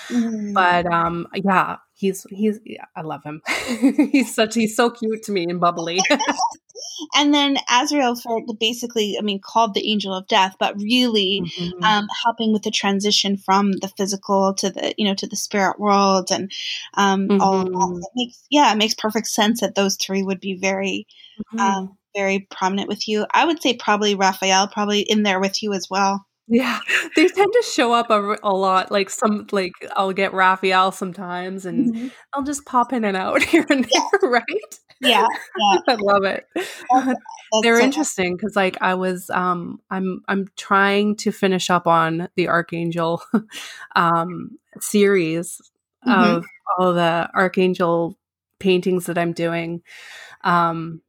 [0.09, 0.53] Mm.
[0.53, 3.41] But um yeah, he's he's yeah, I love him.
[4.11, 5.99] he's such he's so cute to me and bubbly.
[7.15, 11.83] and then Azrael for basically, I mean, called the angel of death, but really mm-hmm.
[11.83, 15.79] um, helping with the transition from the physical to the you know to the spirit
[15.79, 16.51] world and
[16.95, 17.41] um, mm-hmm.
[17.41, 17.73] all of that.
[17.73, 17.97] Mm-hmm.
[17.97, 21.07] It makes yeah, it makes perfect sense that those three would be very.
[21.53, 21.59] Mm-hmm.
[21.59, 23.27] Um, very prominent with you.
[23.31, 26.25] I would say probably Raphael, probably in there with you as well.
[26.49, 26.79] Yeah,
[27.15, 28.89] they tend to show up a, a lot.
[28.89, 32.07] Like some, like I'll get Raphael sometimes, and mm-hmm.
[32.33, 34.29] I'll just pop in and out here and there, yeah.
[34.29, 34.79] right?
[35.01, 35.79] Yeah, yeah.
[35.87, 36.47] I love it.
[37.61, 42.29] They're so interesting because, like, I was, um, I'm, I'm trying to finish up on
[42.35, 43.21] the Archangel,
[43.95, 45.61] um, series
[46.05, 46.37] mm-hmm.
[46.37, 46.45] of
[46.77, 48.17] all the Archangel
[48.59, 49.81] paintings that I'm doing.
[50.43, 51.01] Um,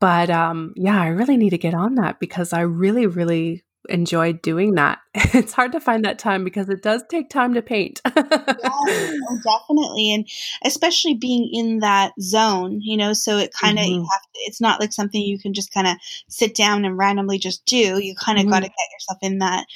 [0.00, 4.42] but um, yeah, I really need to get on that because I really, really enjoyed
[4.42, 4.98] doing that.
[5.34, 8.00] It's hard to find that time because it does take time to paint.
[8.16, 10.14] yeah, oh, definitely.
[10.14, 10.26] And
[10.64, 14.04] especially being in that zone, you know, so it kind of, mm-hmm.
[14.46, 15.96] it's not like something you can just kind of
[16.28, 17.98] sit down and randomly just do.
[17.98, 18.52] You kind of mm-hmm.
[18.52, 19.66] got to get yourself in that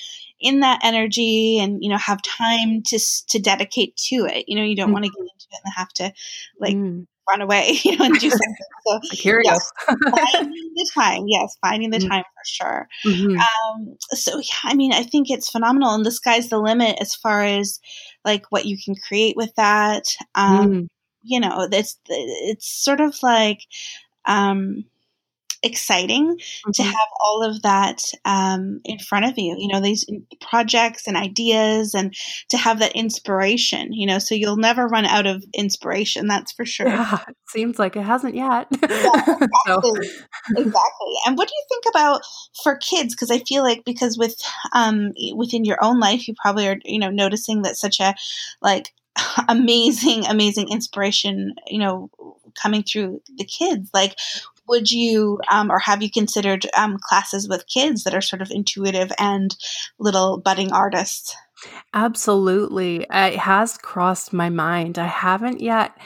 [0.41, 4.65] in that energy and you know have time to to dedicate to it you know
[4.65, 4.95] you don't mm-hmm.
[4.95, 6.11] want to get into it and have to
[6.59, 7.07] like mm.
[7.31, 8.55] Run away you know and do something
[8.87, 12.09] so here yes, finding the time yes finding the mm-hmm.
[12.11, 13.39] time for sure mm-hmm.
[13.39, 17.15] um, so yeah i mean i think it's phenomenal and the sky's the limit as
[17.15, 17.81] far as
[18.25, 20.87] like what you can create with that um, mm.
[21.23, 23.61] you know it's it's sort of like
[24.27, 24.85] um
[25.63, 26.71] exciting mm-hmm.
[26.73, 29.57] to have all of that um, in front of you.
[29.59, 30.07] You know, these
[30.41, 32.15] projects and ideas, and
[32.51, 33.93] to have that inspiration.
[33.93, 36.27] You know, so you'll never run out of inspiration.
[36.27, 36.89] That's for sure.
[36.89, 38.69] Yeah, it seems like it hasn't yet.
[38.71, 39.49] yeah, exactly.
[39.67, 39.95] so.
[40.57, 41.15] exactly.
[41.27, 42.23] And what do you think about
[42.63, 43.15] for kids?
[43.15, 44.41] Because I feel like because with
[44.73, 48.15] um, within your own life, you probably are you know noticing that such a
[48.63, 48.93] like
[49.49, 52.11] amazing amazing inspiration you know
[52.61, 54.17] coming through the kids like
[54.71, 58.51] would you um, or have you considered um, classes with kids that are sort of
[58.51, 59.55] intuitive and
[59.99, 61.37] little budding artists?
[61.93, 63.07] Absolutely.
[63.11, 64.99] It has crossed my mind.
[64.99, 65.97] I haven't yet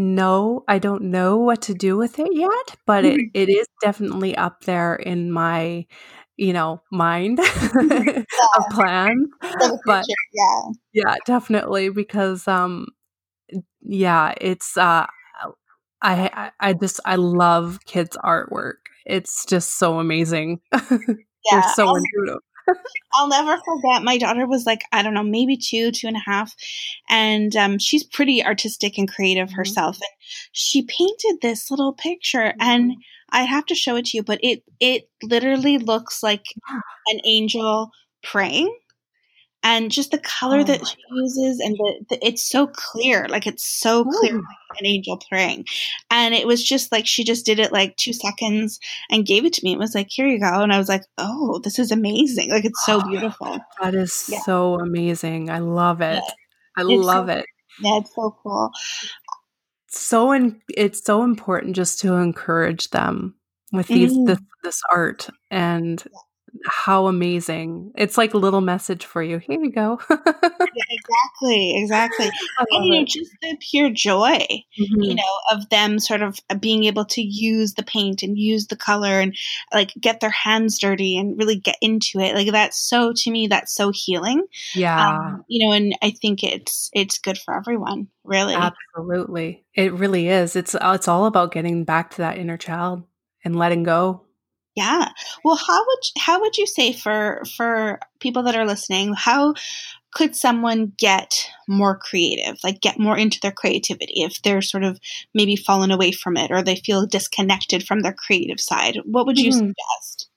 [0.00, 4.36] no i don't know what to do with it yet but it, it is definitely
[4.36, 5.84] up there in my
[6.36, 7.38] you know mind
[7.90, 8.22] yeah.
[8.56, 9.28] of plans
[9.84, 10.60] but yeah.
[10.92, 12.86] yeah definitely because um
[13.82, 15.04] yeah it's uh
[16.02, 18.86] I I just I love kids' artwork.
[19.06, 20.60] It's just so amazing.
[21.50, 22.42] Yeah, They're so I'll, intuitive.
[23.14, 24.02] I'll never forget.
[24.02, 26.54] My daughter was like I don't know, maybe two, two and a half,
[27.08, 29.56] and um, she's pretty artistic and creative mm-hmm.
[29.56, 29.96] herself.
[29.96, 30.10] And
[30.52, 32.60] she painted this little picture, mm-hmm.
[32.60, 32.92] and
[33.30, 36.44] I have to show it to you, but it it literally looks like
[37.06, 37.90] an angel
[38.22, 38.74] praying
[39.62, 43.46] and just the color oh that she uses and the, the, it's so clear like
[43.46, 45.64] it's so clear like an angel praying.
[46.10, 48.78] And it was just like she just did it like two seconds
[49.10, 49.72] and gave it to me.
[49.72, 50.62] It was like here you go.
[50.62, 52.50] And i was like oh this is amazing.
[52.50, 53.58] Like it's so beautiful.
[53.80, 54.40] That is yeah.
[54.40, 55.50] so amazing.
[55.50, 56.22] I love it.
[56.22, 56.30] Yeah.
[56.76, 57.46] i it's love so, it.
[57.80, 58.70] yeah it's so cool.
[59.90, 63.34] So in, it's so important just to encourage them
[63.72, 64.26] with these mm.
[64.26, 66.20] this, this art and yeah
[66.66, 67.92] how amazing.
[67.96, 69.38] It's like a little message for you.
[69.38, 70.00] Here you go.
[70.10, 70.16] yeah,
[70.90, 72.30] exactly, exactly.
[72.70, 73.08] And you know, it.
[73.08, 75.02] just the pure joy, mm-hmm.
[75.02, 78.66] you know, of them sort of uh, being able to use the paint and use
[78.66, 79.36] the color and
[79.72, 82.34] like get their hands dirty and really get into it.
[82.34, 84.44] Like that's so to me, that's so healing.
[84.74, 85.08] Yeah.
[85.08, 88.54] Um, you know, and I think it's it's good for everyone, really.
[88.54, 89.64] Absolutely.
[89.74, 90.56] It really is.
[90.56, 93.02] It's it's all about getting back to that inner child
[93.44, 94.24] and letting go
[94.78, 95.08] yeah.
[95.44, 99.54] Well, how would how would you say for for people that are listening, how
[100.12, 101.34] could someone get
[101.66, 105.00] more creative, like get more into their creativity if they're sort of
[105.34, 108.98] maybe fallen away from it or they feel disconnected from their creative side?
[109.04, 109.58] What would you mm-hmm.
[109.58, 110.30] suggest?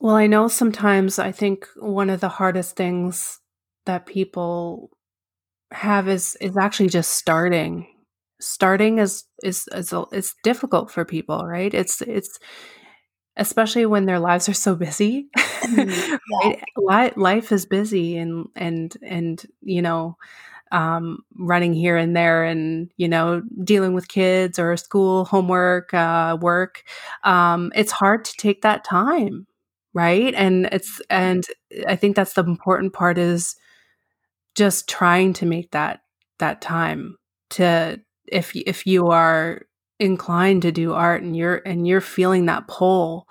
[0.00, 3.40] Well, I know sometimes I think one of the hardest things
[3.86, 4.90] that people
[5.72, 7.86] have is is actually just starting.
[8.38, 11.72] Starting is is is, is difficult for people, right?
[11.72, 12.38] It's it's
[13.38, 15.28] especially when their lives are so busy.
[15.62, 17.10] Mm, yeah.
[17.16, 20.16] Life is busy and and and you know,
[20.72, 26.36] um, running here and there, and you know, dealing with kids or school homework, uh,
[26.40, 26.82] work.
[27.24, 29.46] Um, it's hard to take that time,
[29.94, 30.34] right?
[30.34, 31.46] And it's and
[31.86, 33.56] I think that's the important part is
[34.54, 36.00] just trying to make that
[36.38, 37.16] that time
[37.50, 39.62] to if if you are
[39.98, 43.28] inclined to do art and you're and you're feeling that pull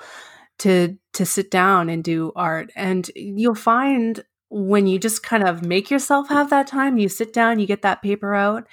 [0.60, 2.72] to to sit down and do art.
[2.76, 7.34] And you'll find when you just kind of make yourself have that time you sit
[7.34, 8.66] down you get that paper out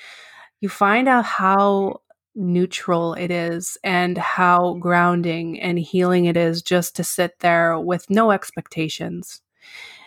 [0.60, 2.00] you find out how
[2.34, 8.10] neutral it is and how grounding and healing it is just to sit there with
[8.10, 9.40] no expectations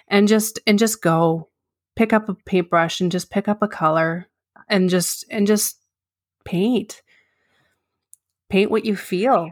[0.08, 1.50] and just and just go.
[1.96, 4.28] Pick up a paintbrush and just pick up a color
[4.70, 5.80] and just and just
[6.46, 7.02] paint
[8.50, 9.52] paint what you feel.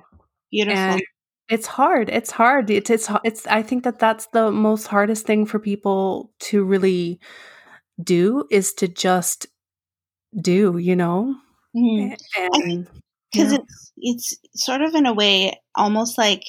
[0.51, 0.77] Beautiful.
[0.77, 1.01] And
[1.49, 2.10] it's hard.
[2.10, 2.69] It's hard.
[2.69, 3.45] It's it's it's.
[3.47, 7.19] I think that that's the most hardest thing for people to really
[8.01, 9.47] do is to just
[10.41, 10.77] do.
[10.77, 11.36] You know,
[11.75, 12.81] mm-hmm.
[13.31, 13.60] because yeah.
[13.60, 16.43] it's it's sort of in a way almost like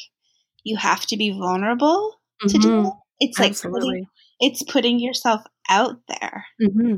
[0.64, 2.49] you have to be vulnerable mm-hmm.
[2.49, 2.86] to do mm-hmm.
[2.86, 2.92] it.
[3.18, 3.80] It's Absolutely.
[3.80, 4.07] like putting,
[4.40, 6.44] it's putting yourself out there.
[6.62, 6.97] Mm-hmm.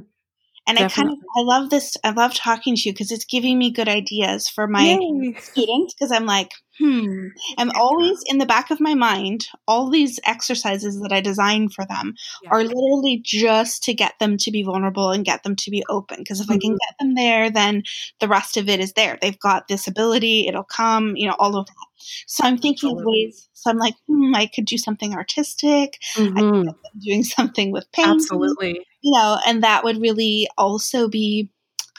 [0.69, 0.85] And Definitely.
[0.85, 1.97] I kind of I love this.
[2.05, 5.35] I love talking to you because it's giving me good ideas for my Yay.
[5.41, 5.95] students.
[5.95, 9.47] Because I'm like, hmm, I'm always in the back of my mind.
[9.67, 12.51] All these exercises that I design for them yeah.
[12.51, 16.19] are literally just to get them to be vulnerable and get them to be open.
[16.19, 16.57] Because if mm-hmm.
[16.57, 16.77] I can mm-hmm.
[16.77, 17.83] get them there, then
[18.21, 19.19] the rest of it is there.
[19.23, 20.49] They've got this ability.
[20.49, 21.17] It'll come.
[21.17, 21.75] You know, all of that.
[22.27, 23.49] So I'm thinking of ways.
[23.55, 25.99] So I'm like, hmm, I could do something artistic.
[26.15, 26.69] Mm-hmm.
[26.99, 28.09] doing something with paint.
[28.09, 28.87] Absolutely.
[29.03, 31.51] You know, and that would really also be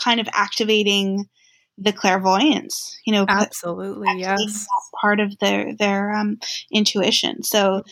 [0.03, 1.29] kind of activating
[1.77, 2.97] the clairvoyance.
[3.05, 4.67] You know, absolutely, yes,
[4.99, 6.39] part of their their um,
[6.71, 7.43] intuition.
[7.43, 7.83] So,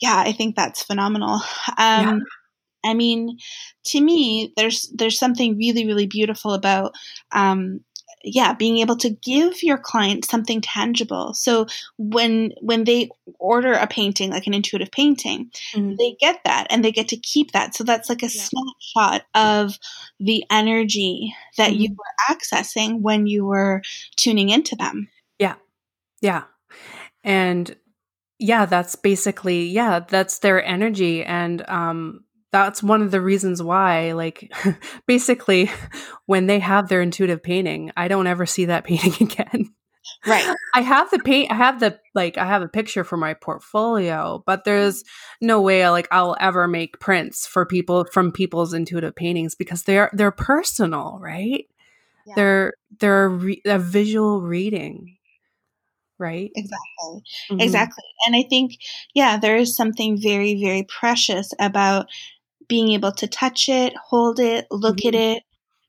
[0.00, 1.40] yeah, I think that's phenomenal.
[1.76, 2.18] Um, yeah.
[2.84, 3.38] I mean,
[3.86, 6.94] to me, there's there's something really really beautiful about
[7.32, 7.80] um,
[8.22, 11.66] yeah being able to give your client something tangible so
[11.98, 15.94] when when they order a painting like an intuitive painting mm-hmm.
[15.96, 18.42] they get that and they get to keep that so that's like a yeah.
[18.42, 19.78] snapshot of
[20.20, 21.82] the energy that mm-hmm.
[21.82, 23.82] you were accessing when you were
[24.16, 25.54] tuning into them yeah
[26.20, 26.44] yeah
[27.24, 27.76] and
[28.38, 34.12] yeah that's basically yeah that's their energy and um that's one of the reasons why
[34.12, 34.50] like
[35.06, 35.70] basically
[36.26, 39.74] when they have their intuitive painting i don't ever see that painting again.
[40.26, 40.56] Right.
[40.74, 44.42] I have the paint i have the like i have a picture for my portfolio
[44.46, 45.04] but there's
[45.40, 50.10] no way like i'll ever make prints for people from people's intuitive paintings because they're
[50.14, 51.66] they're personal right?
[52.26, 52.32] Yeah.
[52.36, 55.16] they're they're a, re- a visual reading
[56.18, 56.50] right?
[56.56, 57.22] Exactly.
[57.50, 57.60] Mm-hmm.
[57.60, 58.04] exactly.
[58.26, 58.72] And i think
[59.14, 62.06] yeah there is something very very precious about
[62.68, 65.08] being able to touch it, hold it, look mm-hmm.
[65.08, 65.42] at it,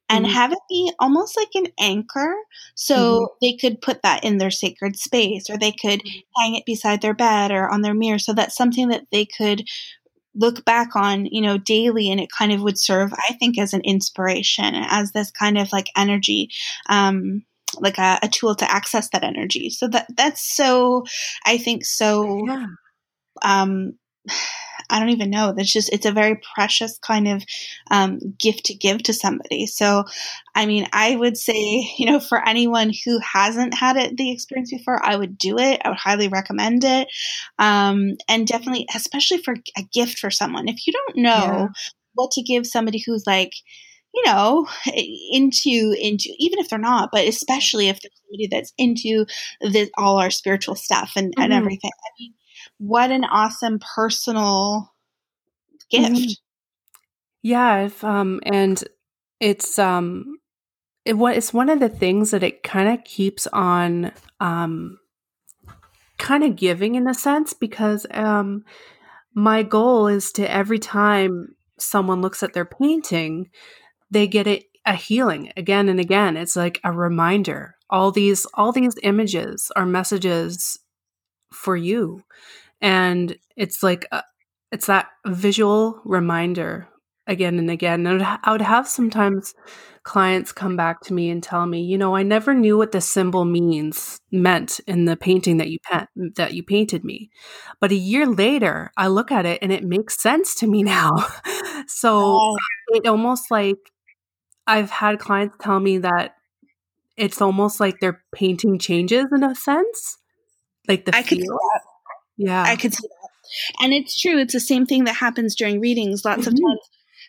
[0.09, 0.33] and mm-hmm.
[0.33, 2.35] have it be almost like an anchor.
[2.75, 3.25] So mm-hmm.
[3.41, 6.19] they could put that in their sacred space or they could mm-hmm.
[6.41, 8.19] hang it beside their bed or on their mirror.
[8.19, 9.67] So that's something that they could
[10.35, 13.73] look back on, you know, daily and it kind of would serve, I think, as
[13.73, 16.49] an inspiration, as this kind of like energy.
[16.87, 17.43] Um,
[17.79, 19.69] like a, a tool to access that energy.
[19.69, 21.05] So that that's so
[21.45, 22.65] I think so yeah.
[23.43, 23.93] um
[24.89, 25.53] I don't even know.
[25.53, 27.43] That's just, it's a very precious kind of
[27.91, 29.67] um, gift to give to somebody.
[29.67, 30.05] So,
[30.55, 34.71] I mean, I would say, you know, for anyone who hasn't had it, the experience
[34.71, 35.81] before, I would do it.
[35.83, 37.07] I would highly recommend it.
[37.57, 40.67] Um, and definitely, especially for a gift for someone.
[40.67, 41.67] If you don't know yeah.
[42.13, 43.53] what to give somebody who's like,
[44.11, 44.67] you know,
[45.31, 49.27] into into even if they're not, but especially if they're somebody that's into
[49.61, 51.43] this, all our spiritual stuff and, mm-hmm.
[51.43, 51.91] and everything.
[51.93, 52.33] I mean,
[52.77, 54.93] what an awesome personal
[55.89, 56.11] gift.
[56.11, 56.31] Mm-hmm.
[57.41, 58.83] Yeah, if, um, and
[59.39, 60.39] it's um,
[61.05, 64.99] it it's one of the things that it kind of keeps on um,
[66.17, 68.63] kind of giving in a sense because um,
[69.33, 73.49] my goal is to every time someone looks at their painting,
[74.11, 76.35] they get it a healing again and again.
[76.37, 77.75] It's like a reminder.
[77.89, 80.77] All these all these images are messages
[81.51, 82.23] for you.
[82.81, 84.23] And it's like a,
[84.71, 86.87] it's that visual reminder
[87.27, 88.05] again and again.
[88.07, 89.53] And i would have sometimes
[90.03, 93.01] clients come back to me and tell me you know i never knew what the
[93.01, 95.77] symbol means meant in the painting that you
[96.35, 97.29] that you painted me.
[97.79, 101.27] But a year later i look at it and it makes sense to me now.
[101.87, 102.57] So oh.
[102.89, 103.77] it almost like
[104.67, 106.35] i've had clients tell me that
[107.17, 110.18] it's almost like their painting changes in a sense
[110.89, 111.39] like the I feel.
[111.39, 111.57] Could,
[112.37, 112.63] yeah.
[112.63, 113.83] I could see that.
[113.83, 114.37] And it's true.
[114.39, 116.25] It's the same thing that happens during readings.
[116.25, 116.49] Lots mm-hmm.
[116.49, 116.79] of times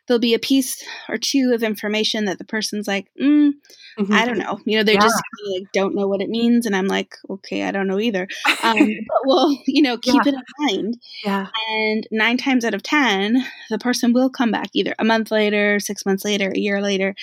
[0.06, 3.52] there'll be a piece or two of information that the person's like, mm,
[3.98, 4.12] mm-hmm.
[4.12, 4.58] I don't know.
[4.64, 5.00] You know, they yeah.
[5.00, 5.22] just
[5.52, 6.66] like don't know what it means.
[6.66, 8.26] And I'm like, okay, I don't know either.
[8.62, 8.76] Um,
[9.08, 10.32] but we'll, you know, keep yeah.
[10.32, 10.96] it in mind.
[11.24, 11.46] Yeah.
[11.68, 15.78] And nine times out of 10, the person will come back either a month later,
[15.80, 17.14] six months later, a year later.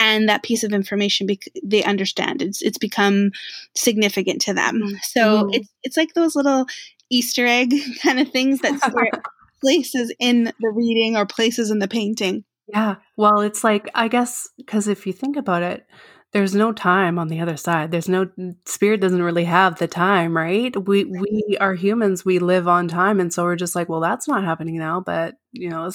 [0.00, 2.40] And that piece of information, bec- they understand.
[2.40, 3.32] It's it's become
[3.74, 4.96] significant to them.
[5.02, 6.66] So it's it's like those little
[7.10, 9.14] Easter egg kind of things that spirit
[9.60, 12.44] places in the reading or places in the painting.
[12.68, 12.96] Yeah.
[13.16, 15.86] Well, it's like, I guess, because if you think about it,
[16.32, 17.90] there's no time on the other side.
[17.90, 18.28] There's no
[18.66, 20.74] spirit doesn't really have the time, right?
[20.86, 22.24] We we are humans.
[22.24, 25.00] We live on time, and so we're just like, well, that's not happening now.
[25.00, 25.90] But you know,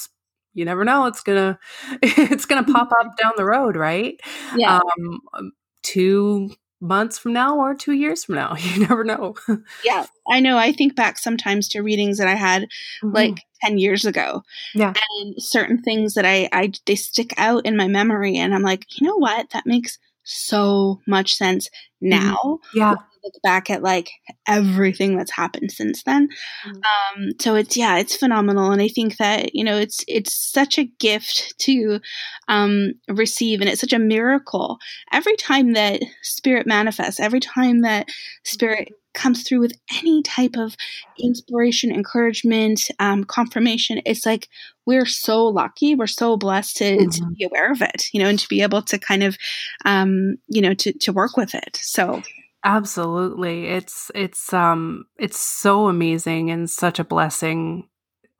[0.55, 1.05] you never know.
[1.05, 1.59] It's gonna
[2.01, 4.19] it's gonna pop up down the road, right?
[4.55, 4.79] Yeah.
[4.79, 5.51] Um,
[5.83, 6.49] two
[6.83, 8.55] months from now or two years from now.
[8.73, 9.35] You never know.
[9.83, 10.57] yeah, I know.
[10.57, 13.11] I think back sometimes to readings that I had mm-hmm.
[13.11, 14.43] like 10 years ago.
[14.73, 14.93] Yeah.
[15.19, 18.37] And certain things that I, I, they stick out in my memory.
[18.37, 19.49] And I'm like, you know what?
[19.51, 21.69] That makes so much sense
[22.01, 22.09] mm-hmm.
[22.09, 22.59] now.
[22.73, 24.09] Yeah look back at like
[24.47, 26.27] everything that's happened since then.
[26.67, 27.23] Mm-hmm.
[27.23, 30.77] Um, so it's yeah, it's phenomenal, and I think that you know it's it's such
[30.77, 31.99] a gift to
[32.47, 34.77] um, receive, and it's such a miracle
[35.11, 38.07] every time that spirit manifests, every time that
[38.43, 40.75] spirit comes through with any type of
[41.19, 44.01] inspiration, encouragement, um, confirmation.
[44.05, 44.49] It's like
[44.85, 47.09] we're so lucky, we're so blessed to, mm-hmm.
[47.09, 49.37] to, be aware of it, you know, and to be able to kind of,
[49.85, 51.79] um, you know, to, to work with it.
[51.81, 52.21] So
[52.63, 53.67] Absolutely.
[53.67, 57.89] It's it's um it's so amazing and such a blessing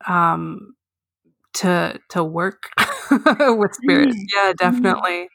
[0.06, 0.74] um
[1.54, 2.70] to to work
[3.40, 4.16] with spirits.
[4.16, 4.26] Mm.
[4.34, 4.56] Yeah, Mhm.
[4.58, 5.28] definitely.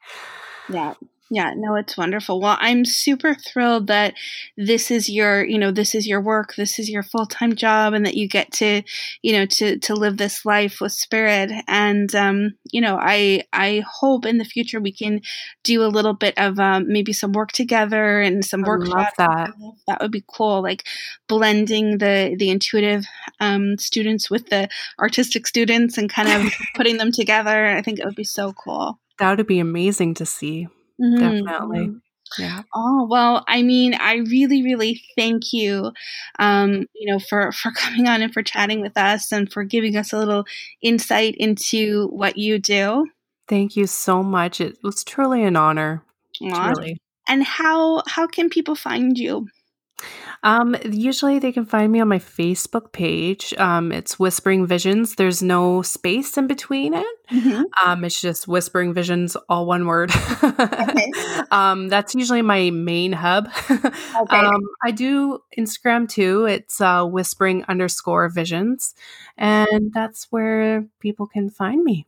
[0.70, 0.94] Yeah.
[1.32, 2.42] Yeah, no, it's wonderful.
[2.42, 4.16] Well, I'm super thrilled that
[4.58, 8.04] this is your, you know, this is your work, this is your full-time job and
[8.08, 8.82] that you get to,
[9.22, 13.84] you know, to to live this life with spirit and um, you know, I I
[13.88, 15.22] hope in the future we can
[15.64, 19.18] do a little bit of um, maybe some work together and some I love workshops.
[19.18, 19.52] that.
[19.88, 20.88] That would be cool like
[21.28, 23.06] blending the the intuitive
[23.40, 24.68] um, students with the
[25.00, 27.68] artistic students and kind of putting them together.
[27.68, 29.00] I think it would be so cool.
[29.20, 30.68] That would be amazing to see.
[31.00, 31.88] Mhm, Definitely.
[31.88, 32.02] mhm.
[32.38, 32.64] Yeah.
[32.76, 35.92] Oh, well, I mean, I really, really thank you,
[36.40, 39.96] um, you know, for, for coming on and for chatting with us and for giving
[39.98, 40.46] us a little
[40.82, 43.08] insight into what you do.
[43.48, 44.62] Thank you so much.
[44.62, 46.04] It was truly an honor.
[46.42, 46.74] Aw.
[46.76, 46.98] Truly.
[47.28, 49.48] And how how can people find you?
[50.44, 53.54] Um, usually they can find me on my Facebook page.
[53.58, 55.16] Um, it's Whispering Visions.
[55.16, 57.06] There's no space in between it.
[57.30, 57.64] Mhm.
[57.86, 60.12] Um, it's just Whispering Visions, all one word.
[60.44, 61.12] Okay.
[61.52, 63.50] um, that's usually my main hub.
[64.22, 64.36] Okay.
[64.36, 66.46] um, I do Instagram too.
[66.46, 68.94] It's uh, Whispering underscore Visions,
[69.38, 72.06] and that's where people can find me.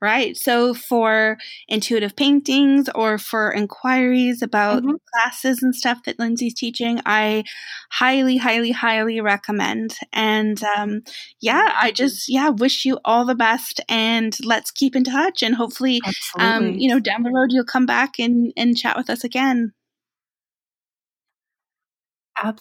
[0.00, 0.36] Right.
[0.36, 4.96] So for intuitive paintings or for inquiries about Mhm.
[5.12, 7.44] classes and stuff that Lindsay's teaching, I
[7.90, 9.96] highly, highly, highly recommend.
[10.12, 11.02] And um,
[11.40, 15.42] yeah, I just yeah wish you all the best, and let's keep in touch.
[15.42, 16.04] And hopefully,
[16.38, 19.72] um, you know, down the road you'll come back and and chat with us again.